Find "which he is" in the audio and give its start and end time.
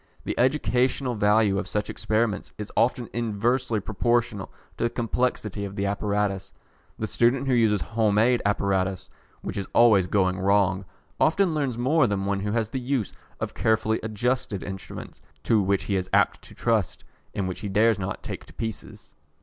15.61-16.09